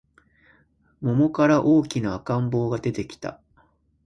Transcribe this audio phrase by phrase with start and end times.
[1.03, 3.39] 桃から大きな赤ん坊が出てきた